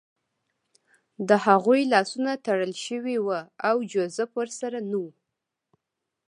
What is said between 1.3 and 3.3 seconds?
هغوی لاسونه تړل شوي